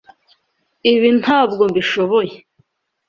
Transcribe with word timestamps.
Ibi 0.91 1.09
ntabwo 1.21 1.61
mbishoboye. 1.71 2.35